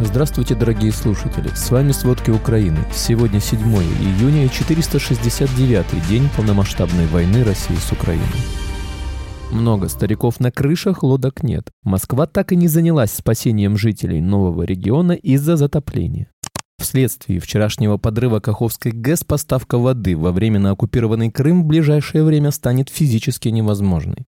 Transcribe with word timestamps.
Здравствуйте, 0.00 0.56
дорогие 0.56 0.90
слушатели! 0.90 1.48
С 1.54 1.70
вами 1.70 1.92
«Сводки 1.92 2.30
Украины». 2.30 2.78
Сегодня 2.92 3.38
7 3.38 3.60
июня 3.60 4.44
и 4.44 4.48
469-й 4.48 6.08
день 6.08 6.28
полномасштабной 6.36 7.06
войны 7.06 7.44
России 7.44 7.76
с 7.76 7.92
Украиной. 7.92 8.26
Много 9.52 9.88
стариков 9.88 10.40
на 10.40 10.50
крышах, 10.50 11.04
лодок 11.04 11.44
нет. 11.44 11.70
Москва 11.84 12.26
так 12.26 12.50
и 12.50 12.56
не 12.56 12.66
занялась 12.66 13.12
спасением 13.12 13.76
жителей 13.76 14.20
нового 14.20 14.64
региона 14.64 15.12
из-за 15.12 15.56
затопления. 15.56 16.26
Вследствие 16.78 17.38
вчерашнего 17.38 17.96
подрыва 17.96 18.40
Каховской 18.40 18.90
ГЭС 18.90 19.22
поставка 19.22 19.78
воды 19.78 20.16
во 20.16 20.32
временно 20.32 20.72
оккупированный 20.72 21.30
Крым 21.30 21.62
в 21.62 21.66
ближайшее 21.66 22.24
время 22.24 22.50
станет 22.50 22.90
физически 22.90 23.48
невозможной. 23.48 24.26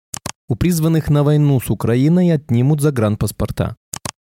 У 0.49 0.55
призванных 0.55 1.11
на 1.11 1.25
войну 1.25 1.59
с 1.59 1.71
Украиной 1.71 2.33
отнимут 2.33 2.81
загранпаспорта. 2.81 3.75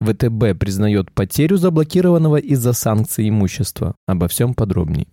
ВТБ 0.01 0.59
признает 0.59 1.13
потерю 1.13 1.57
заблокированного 1.57 2.37
из-за 2.37 2.73
санкций 2.73 3.29
имущества. 3.29 3.95
Обо 4.07 4.29
всем 4.29 4.55
подробней. 4.55 5.09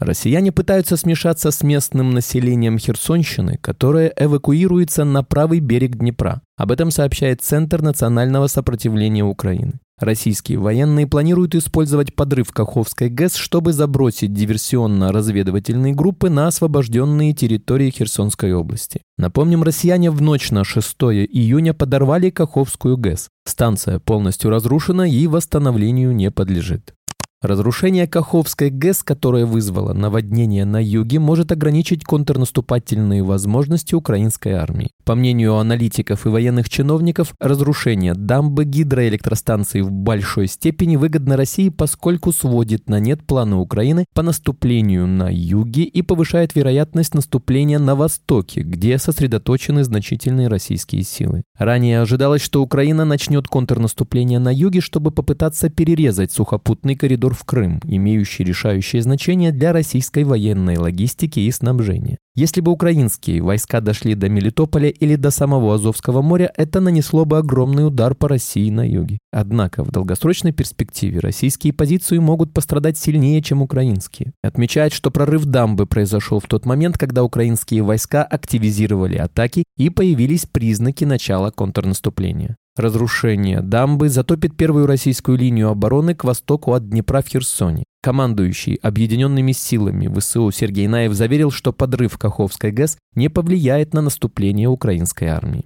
Россияне 0.00 0.52
пытаются 0.52 0.96
смешаться 0.96 1.50
с 1.50 1.62
местным 1.64 2.10
населением 2.10 2.78
Херсонщины, 2.78 3.58
которое 3.60 4.12
эвакуируется 4.16 5.04
на 5.04 5.24
правый 5.24 5.58
берег 5.58 5.96
Днепра. 5.96 6.40
Об 6.56 6.70
этом 6.70 6.92
сообщает 6.92 7.42
Центр 7.42 7.82
национального 7.82 8.46
сопротивления 8.46 9.24
Украины. 9.24 9.80
Российские 9.98 10.58
военные 10.58 11.08
планируют 11.08 11.56
использовать 11.56 12.14
подрыв 12.14 12.52
Каховской 12.52 13.08
ГЭС, 13.08 13.34
чтобы 13.34 13.72
забросить 13.72 14.32
диверсионно-разведывательные 14.32 15.92
группы 15.92 16.30
на 16.30 16.46
освобожденные 16.46 17.34
территории 17.34 17.90
Херсонской 17.90 18.52
области. 18.52 19.02
Напомним, 19.16 19.64
россияне 19.64 20.12
в 20.12 20.22
ночь 20.22 20.52
на 20.52 20.62
6 20.62 20.96
июня 21.02 21.74
подорвали 21.74 22.30
Каховскую 22.30 22.96
ГЭС. 22.96 23.28
Станция 23.44 23.98
полностью 23.98 24.50
разрушена 24.50 25.10
и 25.10 25.26
восстановлению 25.26 26.14
не 26.14 26.30
подлежит. 26.30 26.94
Разрушение 27.40 28.08
Каховской 28.08 28.68
ГЭС, 28.68 29.04
которое 29.04 29.46
вызвало 29.46 29.92
наводнение 29.92 30.64
на 30.64 30.82
юге, 30.82 31.20
может 31.20 31.52
ограничить 31.52 32.02
контрнаступательные 32.02 33.22
возможности 33.22 33.94
украинской 33.94 34.54
армии. 34.54 34.90
По 35.04 35.14
мнению 35.14 35.54
аналитиков 35.54 36.26
и 36.26 36.30
военных 36.30 36.68
чиновников, 36.68 37.34
разрушение 37.38 38.14
дамбы 38.14 38.64
гидроэлектростанции 38.64 39.82
в 39.82 39.92
большой 39.92 40.48
степени 40.48 40.96
выгодно 40.96 41.36
России, 41.36 41.68
поскольку 41.68 42.32
сводит 42.32 42.88
на 42.88 42.98
нет 42.98 43.24
планы 43.24 43.54
Украины 43.54 44.06
по 44.16 44.22
наступлению 44.22 45.06
на 45.06 45.28
юге 45.30 45.84
и 45.84 46.02
повышает 46.02 46.56
вероятность 46.56 47.14
наступления 47.14 47.78
на 47.78 47.94
востоке, 47.94 48.62
где 48.62 48.98
сосредоточены 48.98 49.84
значительные 49.84 50.48
российские 50.48 51.04
силы. 51.04 51.44
Ранее 51.56 52.00
ожидалось, 52.00 52.42
что 52.42 52.64
Украина 52.64 53.04
начнет 53.04 53.46
контрнаступление 53.46 54.40
на 54.40 54.52
юге, 54.52 54.80
чтобы 54.80 55.12
попытаться 55.12 55.70
перерезать 55.70 56.32
сухопутный 56.32 56.96
коридор 56.96 57.27
коридор 57.28 57.34
в 57.34 57.44
Крым, 57.44 57.80
имеющий 57.84 58.44
решающее 58.44 59.02
значение 59.02 59.52
для 59.52 59.72
российской 59.72 60.24
военной 60.24 60.76
логистики 60.76 61.40
и 61.40 61.50
снабжения. 61.50 62.18
Если 62.34 62.60
бы 62.60 62.70
украинские 62.70 63.42
войска 63.42 63.80
дошли 63.80 64.14
до 64.14 64.28
Мелитополя 64.28 64.88
или 64.88 65.16
до 65.16 65.30
самого 65.30 65.74
Азовского 65.74 66.22
моря, 66.22 66.52
это 66.56 66.80
нанесло 66.80 67.24
бы 67.24 67.38
огромный 67.38 67.86
удар 67.86 68.14
по 68.14 68.28
России 68.28 68.70
на 68.70 68.88
юге. 68.88 69.18
Однако 69.32 69.82
в 69.82 69.90
долгосрочной 69.90 70.52
перспективе 70.52 71.18
российские 71.18 71.72
позиции 71.72 72.18
могут 72.18 72.52
пострадать 72.52 72.96
сильнее, 72.96 73.42
чем 73.42 73.62
украинские. 73.62 74.32
Отмечает, 74.42 74.92
что 74.92 75.10
прорыв 75.10 75.46
дамбы 75.46 75.86
произошел 75.86 76.38
в 76.38 76.46
тот 76.46 76.64
момент, 76.64 76.96
когда 76.96 77.24
украинские 77.24 77.82
войска 77.82 78.22
активизировали 78.22 79.16
атаки 79.16 79.64
и 79.76 79.90
появились 79.90 80.46
признаки 80.46 81.04
начала 81.04 81.50
контрнаступления. 81.50 82.56
Разрушение 82.78 83.60
дамбы 83.60 84.08
затопит 84.08 84.56
первую 84.56 84.86
российскую 84.86 85.36
линию 85.36 85.68
обороны 85.68 86.14
к 86.14 86.22
востоку 86.22 86.74
от 86.74 86.88
Днепра 86.88 87.22
в 87.22 87.26
Херсоне. 87.26 87.82
Командующий 88.00 88.76
объединенными 88.76 89.50
силами 89.50 90.06
ВСУ 90.06 90.52
Сергей 90.52 90.86
Наев 90.86 91.12
заверил, 91.12 91.50
что 91.50 91.72
подрыв 91.72 92.16
Каховской 92.16 92.70
ГЭС 92.70 92.96
не 93.16 93.28
повлияет 93.28 93.94
на 93.94 94.00
наступление 94.00 94.68
украинской 94.68 95.24
армии. 95.24 95.64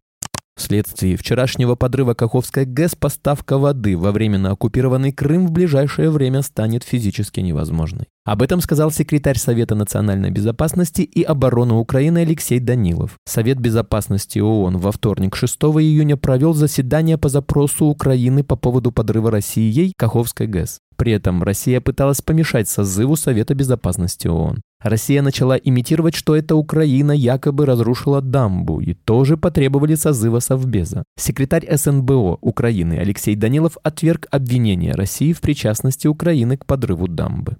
Вследствие 0.54 1.16
вчерашнего 1.16 1.74
подрыва 1.74 2.14
Каховской 2.14 2.66
ГЭС 2.66 2.94
поставка 2.94 3.56
воды 3.58 3.96
во 3.96 4.12
временно 4.12 4.50
оккупированный 4.50 5.10
Крым 5.12 5.46
в 5.46 5.50
ближайшее 5.50 6.10
время 6.10 6.42
станет 6.42 6.84
физически 6.84 7.40
невозможной. 7.40 8.06
Об 8.24 8.42
этом 8.42 8.60
сказал 8.60 8.90
секретарь 8.90 9.38
Совета 9.38 9.74
национальной 9.74 10.30
безопасности 10.30 11.02
и 11.02 11.22
обороны 11.22 11.74
Украины 11.74 12.18
Алексей 12.18 12.60
Данилов. 12.60 13.18
Совет 13.24 13.58
безопасности 13.58 14.38
ООН 14.38 14.78
во 14.78 14.92
вторник 14.92 15.34
6 15.34 15.56
июня 15.56 16.16
провел 16.16 16.54
заседание 16.54 17.18
по 17.18 17.28
запросу 17.28 17.86
Украины 17.86 18.44
по 18.44 18.54
поводу 18.54 18.92
подрыва 18.92 19.30
России 19.30 19.72
ей 19.72 19.92
Каховской 19.96 20.46
ГЭС. 20.46 20.78
При 20.96 21.12
этом 21.12 21.42
Россия 21.42 21.80
пыталась 21.80 22.20
помешать 22.20 22.68
созыву 22.68 23.16
Совета 23.16 23.54
безопасности 23.54 24.28
ООН. 24.28 24.60
Россия 24.82 25.22
начала 25.22 25.56
имитировать, 25.56 26.14
что 26.14 26.34
это 26.34 26.56
Украина 26.56 27.12
якобы 27.12 27.66
разрушила 27.66 28.20
дамбу 28.20 28.80
и 28.80 28.94
тоже 28.94 29.36
потребовали 29.36 29.94
созыва 29.94 30.40
Совбеза. 30.40 31.04
Секретарь 31.16 31.66
СНБО 31.70 32.38
Украины 32.40 32.94
Алексей 32.94 33.36
Данилов 33.36 33.76
отверг 33.82 34.26
обвинение 34.30 34.94
России 34.94 35.32
в 35.32 35.40
причастности 35.40 36.06
Украины 36.08 36.56
к 36.56 36.66
подрыву 36.66 37.06
дамбы. 37.06 37.58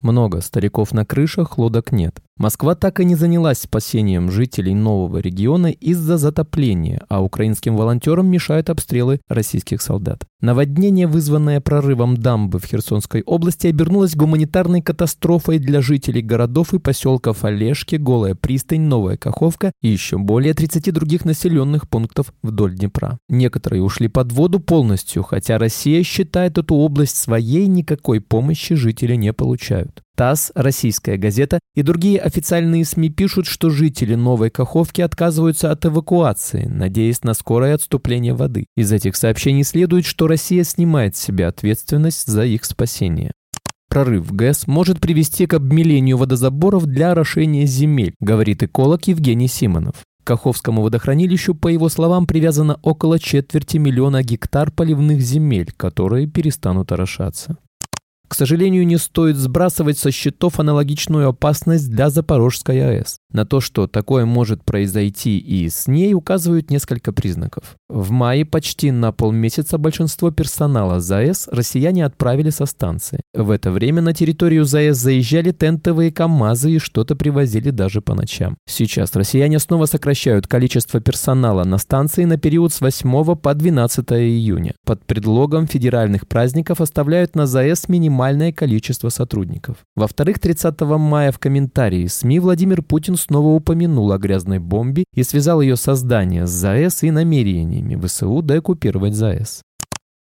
Много 0.00 0.40
стариков 0.40 0.92
на 0.92 1.04
крышах, 1.04 1.58
лодок 1.58 1.92
нет. 1.92 2.20
Москва 2.42 2.74
так 2.74 2.98
и 2.98 3.04
не 3.04 3.14
занялась 3.14 3.60
спасением 3.60 4.28
жителей 4.28 4.74
нового 4.74 5.18
региона 5.18 5.68
из-за 5.68 6.16
затопления, 6.18 7.04
а 7.08 7.22
украинским 7.22 7.76
волонтерам 7.76 8.26
мешают 8.26 8.68
обстрелы 8.68 9.20
российских 9.28 9.80
солдат. 9.80 10.24
Наводнение, 10.40 11.06
вызванное 11.06 11.60
прорывом 11.60 12.16
дамбы 12.16 12.58
в 12.58 12.64
Херсонской 12.64 13.22
области, 13.22 13.68
обернулось 13.68 14.16
гуманитарной 14.16 14.82
катастрофой 14.82 15.60
для 15.60 15.82
жителей 15.82 16.20
городов 16.20 16.74
и 16.74 16.80
поселков 16.80 17.44
Олежки, 17.44 17.94
Голая 17.94 18.34
пристань, 18.34 18.80
Новая 18.80 19.16
Каховка 19.16 19.70
и 19.80 19.86
еще 19.86 20.18
более 20.18 20.52
30 20.52 20.92
других 20.92 21.24
населенных 21.24 21.88
пунктов 21.88 22.34
вдоль 22.42 22.74
Днепра. 22.74 23.18
Некоторые 23.28 23.84
ушли 23.84 24.08
под 24.08 24.32
воду 24.32 24.58
полностью, 24.58 25.22
хотя 25.22 25.58
Россия 25.58 26.02
считает 26.02 26.58
эту 26.58 26.74
область 26.74 27.18
своей, 27.18 27.68
никакой 27.68 28.20
помощи 28.20 28.74
жители 28.74 29.14
не 29.14 29.32
получают. 29.32 30.02
ТАСС, 30.16 30.52
российская 30.54 31.16
газета 31.16 31.58
и 31.74 31.82
другие 31.82 32.20
официальные 32.20 32.84
СМИ 32.84 33.10
пишут, 33.10 33.46
что 33.46 33.70
жители 33.70 34.14
Новой 34.14 34.50
Каховки 34.50 35.00
отказываются 35.00 35.70
от 35.70 35.86
эвакуации, 35.86 36.66
надеясь 36.66 37.22
на 37.22 37.34
скорое 37.34 37.74
отступление 37.74 38.34
воды. 38.34 38.66
Из 38.76 38.92
этих 38.92 39.16
сообщений 39.16 39.64
следует, 39.64 40.04
что 40.04 40.26
Россия 40.26 40.64
снимает 40.64 41.16
с 41.16 41.20
себя 41.20 41.48
ответственность 41.48 42.26
за 42.26 42.44
их 42.44 42.64
спасение. 42.64 43.32
Прорыв 43.88 44.32
ГЭС 44.32 44.66
может 44.66 45.00
привести 45.00 45.46
к 45.46 45.54
обмелению 45.54 46.16
водозаборов 46.16 46.86
для 46.86 47.10
орошения 47.10 47.66
земель, 47.66 48.14
говорит 48.20 48.62
эколог 48.62 49.06
Евгений 49.06 49.48
Симонов. 49.48 49.96
К 50.24 50.28
Каховскому 50.28 50.82
водохранилищу, 50.82 51.54
по 51.54 51.68
его 51.68 51.88
словам, 51.88 52.26
привязано 52.26 52.78
около 52.82 53.18
четверти 53.18 53.76
миллиона 53.78 54.22
гектар 54.22 54.70
поливных 54.70 55.20
земель, 55.20 55.72
которые 55.76 56.26
перестанут 56.26 56.92
орошаться. 56.92 57.58
К 58.32 58.34
сожалению, 58.34 58.86
не 58.86 58.96
стоит 58.96 59.36
сбрасывать 59.36 59.98
со 59.98 60.10
счетов 60.10 60.58
аналогичную 60.58 61.28
опасность 61.28 61.90
для 61.90 62.08
Запорожской 62.08 62.80
АЭС. 62.80 63.18
На 63.30 63.44
то, 63.44 63.60
что 63.60 63.86
такое 63.86 64.24
может 64.24 64.64
произойти 64.64 65.38
и 65.38 65.68
с 65.68 65.86
ней, 65.86 66.14
указывают 66.14 66.70
несколько 66.70 67.12
признаков. 67.12 67.76
В 67.90 68.10
мае 68.10 68.46
почти 68.46 68.90
на 68.90 69.12
полмесяца 69.12 69.76
большинство 69.76 70.30
персонала 70.30 70.98
ЗАЭС 71.00 71.48
россияне 71.52 72.06
отправили 72.06 72.48
со 72.48 72.64
станции. 72.64 73.20
В 73.34 73.50
это 73.50 73.70
время 73.70 74.00
на 74.00 74.14
территорию 74.14 74.64
ЗАЭС 74.64 74.96
заезжали 74.96 75.52
тентовые 75.52 76.10
КАМАЗы 76.10 76.72
и 76.72 76.78
что-то 76.78 77.16
привозили 77.16 77.68
даже 77.68 78.00
по 78.00 78.14
ночам. 78.14 78.56
Сейчас 78.66 79.14
россияне 79.14 79.58
снова 79.58 79.84
сокращают 79.84 80.46
количество 80.46 81.00
персонала 81.00 81.64
на 81.64 81.76
станции 81.76 82.24
на 82.24 82.38
период 82.38 82.72
с 82.72 82.80
8 82.80 83.36
по 83.36 83.52
12 83.52 84.12
июня. 84.12 84.72
Под 84.86 85.04
предлогом 85.04 85.66
федеральных 85.66 86.26
праздников 86.26 86.80
оставляют 86.80 87.34
на 87.34 87.46
ЗАЭС 87.46 87.88
минимальное 88.22 88.52
количество 88.52 89.08
сотрудников. 89.08 89.78
Во-вторых, 89.96 90.38
30 90.38 90.80
мая 90.80 91.32
в 91.32 91.38
комментарии 91.38 92.06
СМИ 92.06 92.38
Владимир 92.38 92.82
Путин 92.82 93.16
снова 93.16 93.48
упомянул 93.48 94.12
о 94.12 94.18
грязной 94.18 94.58
бомбе 94.58 95.04
и 95.14 95.24
связал 95.24 95.60
ее 95.60 95.76
создание 95.76 96.46
с 96.46 96.50
ЗАЭС 96.50 97.02
и 97.02 97.10
намерениями 97.10 97.96
ВСУ 97.96 98.40
деоккупировать 98.42 99.14
ЗАЭС. 99.14 99.62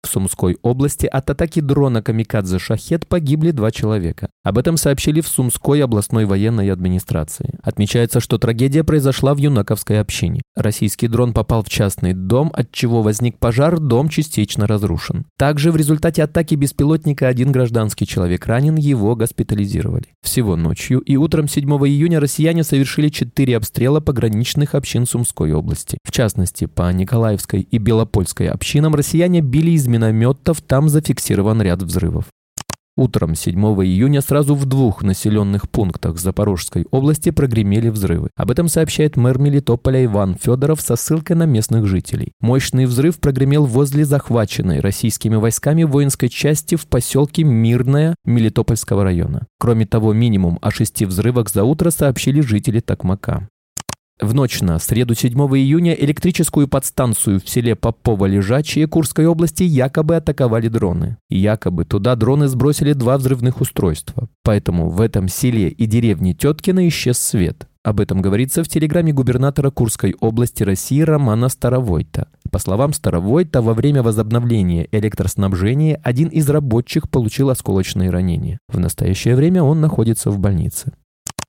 В 0.04 0.08
Сумской 0.08 0.58
области 0.62 1.06
от 1.06 1.30
атаки 1.30 1.60
дрона 1.60 2.02
«Камикадзе 2.02 2.58
Шахет» 2.58 3.06
погибли 3.06 3.52
два 3.52 3.70
человека. 3.70 4.30
Об 4.42 4.58
этом 4.58 4.76
сообщили 4.76 5.20
в 5.20 5.28
Сумской 5.28 5.82
областной 5.82 6.24
военной 6.24 6.72
администрации. 6.72 7.54
Отмечается, 7.62 8.18
что 8.18 8.36
трагедия 8.38 8.82
произошла 8.82 9.32
в 9.32 9.38
Юнаковской 9.38 10.00
общине. 10.00 10.42
Российский 10.56 11.06
дрон 11.06 11.32
попал 11.32 11.62
в 11.62 11.68
частный 11.68 12.14
дом, 12.14 12.50
от 12.52 12.72
чего 12.72 13.02
возник 13.02 13.38
пожар, 13.38 13.78
дом 13.78 14.08
частично 14.08 14.66
разрушен. 14.66 15.24
Также 15.38 15.70
в 15.70 15.76
результате 15.76 16.24
атаки 16.24 16.56
беспилотника 16.56 17.28
один 17.28 17.52
гражданский 17.52 18.04
человек 18.04 18.44
ранен, 18.46 18.74
его 18.74 19.14
госпитализировали. 19.14 20.06
Всего 20.20 20.56
ночью 20.56 20.98
и 20.98 21.16
утром 21.16 21.46
7 21.46 21.64
июня 21.86 22.18
россияне 22.18 22.64
совершили 22.64 23.08
четыре 23.08 23.56
обстрела 23.56 24.00
пограничных 24.00 24.74
общин 24.74 25.06
Сумской 25.06 25.52
области. 25.52 25.96
В 26.02 26.10
частности, 26.10 26.66
по 26.66 26.92
Николаевской 26.92 27.60
и 27.60 27.78
Белопольской 27.78 28.48
общинам 28.48 28.96
россияне 28.96 29.40
били 29.40 29.70
из 29.70 29.91
минометов 29.92 30.60
там 30.62 30.88
зафиксирован 30.88 31.62
ряд 31.62 31.82
взрывов. 31.82 32.24
Утром 32.94 33.34
7 33.34 33.58
июня 33.58 34.20
сразу 34.20 34.54
в 34.54 34.66
двух 34.66 35.02
населенных 35.02 35.70
пунктах 35.70 36.18
Запорожской 36.18 36.84
области 36.90 37.30
прогремели 37.30 37.88
взрывы. 37.88 38.28
Об 38.36 38.50
этом 38.50 38.68
сообщает 38.68 39.16
мэр 39.16 39.38
Мелитополя 39.38 40.04
Иван 40.04 40.34
Федоров 40.34 40.82
со 40.82 40.96
ссылкой 40.96 41.36
на 41.36 41.46
местных 41.46 41.86
жителей. 41.86 42.32
Мощный 42.40 42.84
взрыв 42.84 43.18
прогремел 43.18 43.64
возле 43.64 44.04
захваченной 44.04 44.80
российскими 44.80 45.36
войсками 45.36 45.84
воинской 45.84 46.28
части 46.28 46.74
в 46.74 46.86
поселке 46.86 47.44
Мирное 47.44 48.14
Мелитопольского 48.26 49.04
района. 49.04 49.46
Кроме 49.58 49.86
того, 49.86 50.12
минимум 50.12 50.58
о 50.60 50.70
шести 50.70 51.06
взрывах 51.06 51.48
за 51.48 51.64
утро 51.64 51.88
сообщили 51.88 52.42
жители 52.42 52.80
Токмака. 52.80 53.48
В 54.22 54.34
ночь 54.34 54.60
на 54.60 54.78
среду 54.78 55.16
7 55.16 55.32
июня 55.32 55.94
электрическую 55.94 56.68
подстанцию 56.68 57.40
в 57.40 57.48
селе 57.48 57.74
Попово-Лежачье 57.74 58.86
Курской 58.86 59.26
области 59.26 59.64
якобы 59.64 60.14
атаковали 60.14 60.68
дроны. 60.68 61.16
Якобы 61.28 61.84
туда 61.84 62.14
дроны 62.14 62.46
сбросили 62.46 62.92
два 62.92 63.18
взрывных 63.18 63.60
устройства. 63.60 64.28
Поэтому 64.44 64.90
в 64.90 65.00
этом 65.00 65.26
селе 65.26 65.70
и 65.70 65.86
деревне 65.86 66.34
Теткина 66.34 66.86
исчез 66.86 67.18
свет. 67.18 67.66
Об 67.82 67.98
этом 67.98 68.22
говорится 68.22 68.62
в 68.62 68.68
телеграмме 68.68 69.12
губернатора 69.12 69.70
Курской 69.70 70.14
области 70.20 70.62
России 70.62 71.00
Романа 71.00 71.48
Старовойта. 71.48 72.28
По 72.52 72.60
словам 72.60 72.92
Старовойта, 72.92 73.60
во 73.60 73.74
время 73.74 74.04
возобновления 74.04 74.86
электроснабжения 74.92 76.00
один 76.04 76.28
из 76.28 76.48
рабочих 76.48 77.10
получил 77.10 77.50
осколочные 77.50 78.10
ранения. 78.10 78.60
В 78.68 78.78
настоящее 78.78 79.34
время 79.34 79.64
он 79.64 79.80
находится 79.80 80.30
в 80.30 80.38
больнице. 80.38 80.92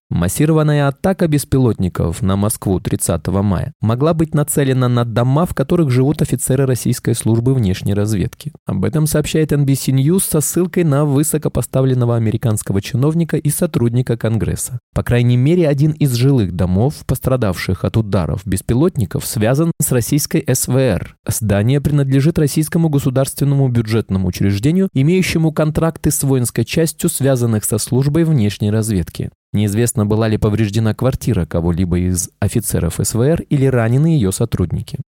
Массированная 0.09 0.87
атака 0.87 1.27
беспилотников 1.27 2.21
на 2.21 2.35
Москву 2.35 2.79
30 2.79 3.25
мая 3.27 3.73
могла 3.81 4.13
быть 4.13 4.35
нацелена 4.35 4.87
на 4.87 5.05
дома, 5.05 5.47
в 5.47 5.55
которых 5.55 5.89
живут 5.89 6.21
офицеры 6.21 6.67
российской 6.67 7.15
службы 7.15 7.55
внешней 7.55 7.95
разведки. 7.95 8.51
Об 8.67 8.85
этом 8.85 9.07
сообщает 9.07 9.51
NBC 9.51 9.91
News 9.93 10.23
со 10.29 10.39
ссылкой 10.39 10.83
на 10.83 11.05
высокопоставленного 11.05 12.15
американского 12.15 12.79
чиновника 12.79 13.37
и 13.37 13.49
сотрудника 13.49 14.15
Конгресса. 14.15 14.79
По 14.93 15.01
крайней 15.01 15.35
мере, 15.37 15.67
один 15.67 15.91
из 15.91 16.13
жилых 16.13 16.55
домов, 16.55 17.03
пострадавших 17.07 17.83
от 17.83 17.97
ударов 17.97 18.41
беспилотников, 18.45 19.25
связан 19.25 19.71
с 19.81 19.91
российской 19.91 20.45
СВР. 20.47 21.15
Здание 21.27 21.81
принадлежит 21.81 22.37
российскому 22.37 22.89
государственному 22.89 23.67
бюджетному 23.67 24.27
учреждению, 24.27 24.89
имеющему 24.93 25.51
контракты 25.51 26.11
с 26.11 26.21
воинской 26.21 26.65
частью, 26.65 27.09
связанных 27.09 27.63
со 27.63 27.79
службой 27.79 28.25
внешней 28.25 28.69
разведки. 28.69 29.31
Неизвестно, 29.53 30.05
была 30.05 30.27
ли 30.27 30.37
повреждена 30.37 30.93
квартира 30.95 31.45
кого-либо 31.45 31.99
из 31.99 32.29
офицеров 32.39 32.99
СВР 33.01 33.41
или 33.49 33.65
ранены 33.67 34.07
ее 34.07 34.31
сотрудники. 34.31 34.99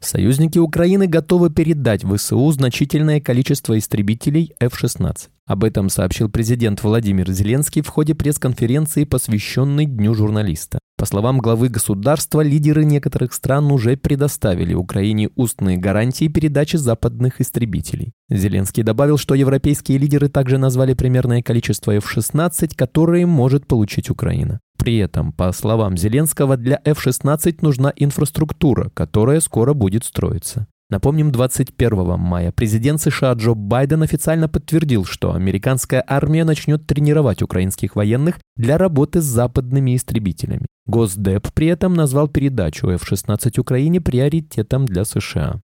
Союзники 0.00 0.58
Украины 0.58 1.06
готовы 1.06 1.50
передать 1.50 2.02
ВСУ 2.02 2.50
значительное 2.52 3.20
количество 3.20 3.78
истребителей 3.78 4.54
F-16. 4.60 5.28
Об 5.46 5.62
этом 5.62 5.88
сообщил 5.88 6.28
президент 6.28 6.82
Владимир 6.82 7.30
Зеленский 7.30 7.80
в 7.80 7.88
ходе 7.88 8.16
пресс-конференции, 8.16 9.04
посвященной 9.04 9.86
Дню 9.86 10.12
журналиста. 10.12 10.80
По 10.98 11.06
словам 11.06 11.38
главы 11.38 11.68
государства, 11.68 12.40
лидеры 12.40 12.84
некоторых 12.84 13.32
стран 13.32 13.70
уже 13.70 13.96
предоставили 13.96 14.74
Украине 14.74 15.28
устные 15.36 15.76
гарантии 15.76 16.26
передачи 16.26 16.76
западных 16.76 17.40
истребителей. 17.40 18.12
Зеленский 18.28 18.82
добавил, 18.82 19.18
что 19.18 19.36
европейские 19.36 19.98
лидеры 19.98 20.28
также 20.28 20.58
назвали 20.58 20.94
примерное 20.94 21.42
количество 21.42 21.92
F-16, 21.92 22.74
которые 22.74 23.26
может 23.26 23.68
получить 23.68 24.10
Украина. 24.10 24.58
При 24.78 24.96
этом, 24.96 25.32
по 25.32 25.52
словам 25.52 25.96
Зеленского, 25.96 26.56
для 26.56 26.80
F-16 26.84 27.58
нужна 27.60 27.92
инфраструктура, 27.94 28.90
которая 28.94 29.40
скоро 29.40 29.74
будет 29.74 30.04
строиться. 30.04 30.66
Напомним, 30.88 31.32
21 31.32 32.16
мая 32.18 32.52
президент 32.52 33.00
США 33.00 33.32
Джо 33.32 33.54
Байден 33.54 34.02
официально 34.02 34.48
подтвердил, 34.48 35.04
что 35.04 35.34
американская 35.34 36.04
армия 36.06 36.44
начнет 36.44 36.86
тренировать 36.86 37.42
украинских 37.42 37.96
военных 37.96 38.38
для 38.56 38.78
работы 38.78 39.20
с 39.20 39.24
западными 39.24 39.96
истребителями. 39.96 40.66
Госдеп 40.86 41.52
при 41.52 41.66
этом 41.66 41.94
назвал 41.94 42.28
передачу 42.28 42.88
F-16 42.88 43.58
Украине 43.58 44.00
приоритетом 44.00 44.86
для 44.86 45.04
США. 45.04 45.60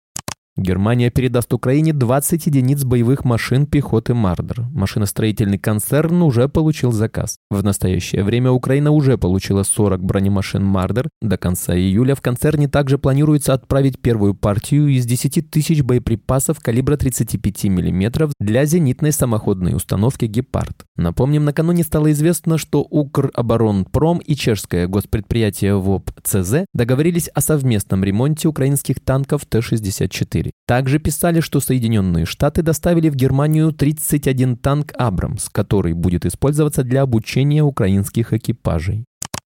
Германия 0.59 1.09
передаст 1.09 1.55
Украине 1.55 1.93
20 1.93 2.47
единиц 2.47 2.83
боевых 2.83 3.25
машин 3.25 3.65
пехоты 3.65 4.13
«Мардер». 4.13 4.63
Машиностроительный 4.73 5.57
концерн 5.57 6.21
уже 6.23 6.49
получил 6.49 6.91
заказ. 6.91 7.39
В 7.49 7.63
настоящее 7.63 8.25
время 8.25 8.51
Украина 8.51 8.91
уже 8.91 9.19
получила 9.19 9.63
40 9.63 10.03
бронемашин 10.03 10.65
«Мардер». 10.65 11.11
До 11.23 11.37
конца 11.37 11.77
июля 11.77 12.17
в 12.17 12.23
концерне 12.23 12.67
также 12.67 12.99
планируется 12.99 13.55
отправить 13.55 14.01
первую 14.01 14.35
партию 14.35 14.89
из 14.89 15.07
10 15.07 15.49
тысяч 15.49 15.83
боеприпасов 15.83 16.59
калибра 16.59 16.97
35 16.97 17.67
мм 17.67 18.33
для 18.41 18.65
зенитной 18.65 19.13
самоходной 19.13 19.77
установки 19.77 20.25
«Гепард». 20.25 20.87
Напомним, 20.97 21.45
накануне 21.45 21.85
стало 21.85 22.11
известно, 22.11 22.59
что 22.59 22.81
Укроборонпром 22.83 24.19
и 24.19 24.35
чешское 24.35 24.89
госпредприятие 24.89 25.77
ВОП 25.77 26.11
ЦЗ 26.25 26.65
договорились 26.75 27.29
о 27.29 27.41
совместном 27.41 28.03
ремонте 28.03 28.49
украинских 28.49 28.99
танков 28.99 29.47
Т-64. 29.47 30.48
Также 30.67 30.99
писали, 30.99 31.41
что 31.41 31.61
Соединенные 31.61 32.27
Штаты 32.27 32.63
доставили 32.63 33.09
в 33.09 33.15
Германию 33.15 33.73
31 33.73 34.57
танк 34.57 34.93
«Абрамс», 34.97 35.49
который 35.49 35.93
будет 35.93 36.27
использоваться 36.27 36.85
для 36.85 37.03
обучения 37.03 37.63
украинских 37.63 38.33
экипажей. 38.33 39.05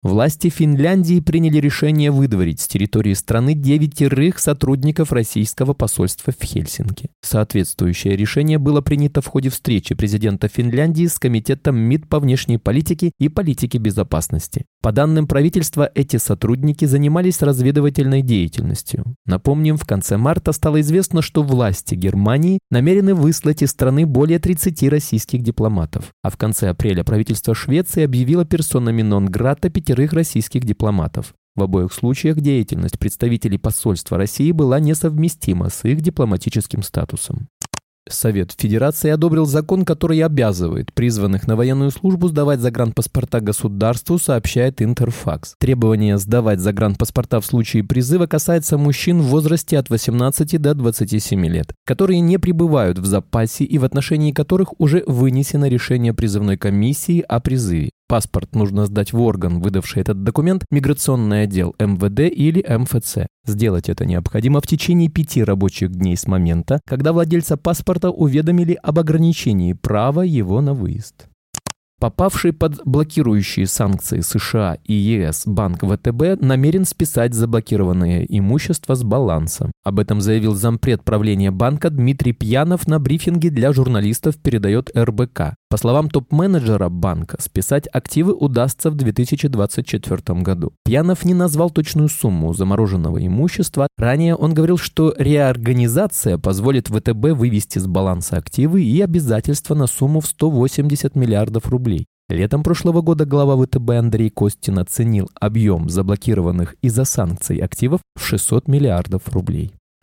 Власти 0.07 0.51
Финляндии 0.51 1.19
приняли 1.19 1.59
решение 1.59 2.13
выдворить 2.13 2.61
с 2.61 2.69
территории 2.69 3.13
страны 3.15 3.55
девятерых 3.55 4.39
сотрудников 4.39 5.11
российского 5.11 5.73
посольства 5.73 6.33
в 6.39 6.45
Хельсинки. 6.45 7.11
Соответствующее 7.23 8.15
решение 8.15 8.59
было 8.59 8.83
принято 8.83 9.21
в 9.21 9.27
ходе 9.27 9.49
встречи 9.49 9.97
президента 9.97 10.47
Финляндии 10.47 11.07
с 11.07 11.19
Комитетом 11.19 11.77
МИД 11.77 12.09
по 12.09 12.21
внешней 12.21 12.59
политике 12.59 13.11
и 13.19 13.29
политике 13.29 13.79
безопасности. 13.79 14.67
По 14.87 14.93
данным 14.93 15.27
правительства, 15.27 15.91
эти 15.97 16.17
сотрудники 16.17 16.85
занимались 16.85 17.43
разведывательной 17.43 18.23
деятельностью. 18.23 19.17
Напомним, 19.27 19.79
в 19.79 19.85
конце 19.85 20.17
марта 20.17 20.53
стало 20.53 20.81
известно, 20.81 21.23
что 21.23 21.43
власти 21.43 21.97
Германии 21.97 22.61
намерены 22.71 23.17
выслать 23.17 23.63
из 23.63 23.71
страны 23.71 24.07
более 24.07 24.39
30 24.39 24.89
российских 24.89 25.43
дипломатов. 25.43 26.13
А 26.23 26.31
в 26.31 26.37
конце 26.37 26.69
апреля 26.69 27.03
правительство 27.03 27.53
Швеции 27.53 28.05
объявило 28.05 28.45
персонами 28.45 29.03
нон-грата 29.03 29.71
пятерых 29.71 30.13
российских 30.13 30.63
дипломатов. 30.63 31.35
В 31.57 31.65
обоих 31.65 31.93
случаях 31.93 32.37
деятельность 32.41 33.01
представителей 33.01 33.59
посольства 33.59 34.17
России 34.17 34.53
была 34.53 34.79
несовместима 34.79 35.69
с 35.69 35.85
их 35.85 36.01
дипломатическим 36.01 36.85
статусом. 36.85 37.49
Совет 38.09 38.53
Федерации 38.57 39.11
одобрил 39.11 39.47
закон, 39.47 39.85
который 39.85 40.21
обязывает 40.21 40.93
призванных 40.93 41.47
на 41.47 41.57
военную 41.57 41.91
службу 41.91 42.29
сдавать 42.29 42.61
загранпаспорта 42.61 43.41
государству, 43.41 44.19
сообщает 44.19 44.81
Интерфакс. 44.81 45.55
Требование 45.59 46.17
сдавать 46.19 46.61
загранпаспорта 46.61 47.41
в 47.41 47.47
случае 47.47 47.83
призыва 47.83 48.27
касается 48.27 48.79
мужчин 48.79 49.21
в 49.21 49.27
возрасте 49.27 49.79
от 49.79 49.91
18 49.91 50.61
до 50.61 50.75
27 50.75 51.47
лет, 51.47 51.73
которые 51.85 52.21
не 52.21 52.39
пребывают 52.39 52.99
в 52.99 53.07
запасе 53.07 53.65
и 53.65 53.79
в 53.79 53.85
отношении 53.85 54.33
которых 54.33 54.79
уже 54.81 55.03
вынесено 55.07 55.69
решение 55.69 56.15
призывной 56.15 56.57
комиссии 56.57 57.21
о 57.21 57.41
призыве. 57.41 57.91
Паспорт 58.09 58.55
нужно 58.55 58.87
сдать 58.87 59.13
в 59.13 59.21
орган, 59.21 59.61
выдавший 59.61 60.03
этот 60.03 60.23
документ, 60.23 60.65
миграционный 60.71 61.43
отдел 61.43 61.75
МВД 61.81 62.21
или 62.21 62.65
МФЦ. 62.67 63.27
Сделать 63.45 63.89
это 63.89 64.05
необходимо 64.05 64.61
в 64.61 64.67
течение 64.67 65.09
пяти 65.09 65.43
рабочих 65.43 65.91
дней 65.91 66.17
с 66.17 66.29
момента, 66.29 66.81
когда 66.87 67.13
владельца 67.13 67.57
паспорта 67.57 68.11
уведомили 68.11 68.79
об 68.81 69.01
ограничении 69.01 69.73
права 69.73 70.23
его 70.23 70.61
на 70.61 70.73
выезд. 70.73 71.27
Попавший 71.99 72.53
под 72.53 72.83
блокирующие 72.85 73.67
санкции 73.67 74.21
США 74.21 74.77
и 74.85 74.93
ЕС 74.93 75.45
банк 75.47 75.83
ВТБ 75.83 76.43
намерен 76.43 76.85
списать 76.85 77.33
заблокированное 77.33 78.27
имущество 78.29 78.95
с 78.95 79.03
баланса. 79.03 79.73
Об 79.83 79.99
этом 79.99 80.21
заявил 80.21 80.55
зампред 80.55 81.03
правления 81.03 81.51
банка 81.51 81.89
Дмитрий 81.89 82.35
Пьянов 82.35 82.87
на 82.87 83.01
брифинге 83.01 83.49
для 83.49 83.73
журналистов, 83.73 84.37
передает 84.37 84.95
РБК. 84.95 85.55
По 85.69 85.79
словам 85.79 86.09
топ-менеджера 86.09 86.89
банка, 86.89 87.39
списать 87.41 87.89
активы 87.93 88.33
удастся 88.33 88.89
в 88.89 88.95
2024 88.95 90.41
году. 90.41 90.73
Пьянов 90.85 91.25
не 91.25 91.35
назвал 91.35 91.71
точную 91.71 92.09
сумму 92.09 92.55
замороженного 92.55 93.27
имущества. 93.27 93.89
Ранее 93.99 94.37
он 94.37 94.55
говорил, 94.55 94.79
что 94.79 95.13
реорганизация 95.19 96.39
позволит 96.39 96.87
ВТБ 96.87 97.33
вывести 97.33 97.81
с 97.81 97.87
баланса 97.89 98.37
активы 98.37 98.85
и 98.85 99.01
обязательства 99.01 99.75
на 99.75 99.89
сумму 99.89 100.21
в 100.21 100.27
180 100.29 101.17
миллиардов 101.17 101.69
рублей. 101.69 102.07
Летом 102.29 102.63
прошлого 102.63 103.03
года 103.03 103.25
глава 103.25 103.61
ВТБ 103.61 103.91
Андрей 103.91 104.31
Костин 104.31 104.79
оценил 104.79 105.29
объем 105.35 105.89
заблокированных 105.89 106.77
из-за 106.81 107.05
санкций 107.05 107.59
активов 107.59 108.01
в 108.15 108.25
600 108.25 108.69
миллиардов 108.69 109.29
рублей. 109.33 109.73